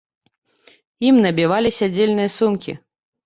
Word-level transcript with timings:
Ім 1.09 1.19
набівалі 1.25 1.69
сядзельныя 1.79 2.29
сумкі. 2.39 2.71